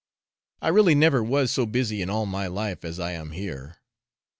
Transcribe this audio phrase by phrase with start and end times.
[0.63, 3.77] I really never was so busy in all my life, as I am here.